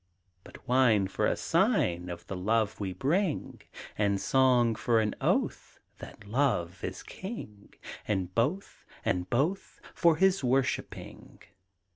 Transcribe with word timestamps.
But 0.43 0.67
wine 0.67 1.07
for 1.07 1.27
a 1.27 1.37
sign 1.37 2.09
Of 2.09 2.25
the 2.25 2.35
love 2.35 2.79
we 2.79 2.91
bring! 2.91 3.61
And 3.99 4.19
song 4.19 4.73
for 4.73 4.99
an 4.99 5.13
oath 5.21 5.79
That 5.99 6.25
Love 6.25 6.83
is 6.83 7.03
king! 7.03 7.75
And 8.07 8.33
both, 8.33 8.83
and 9.05 9.29
both 9.29 9.79
For 9.93 10.15
his 10.15 10.43
worshipping! 10.43 11.37